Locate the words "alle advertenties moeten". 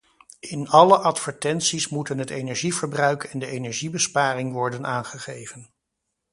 0.67-2.17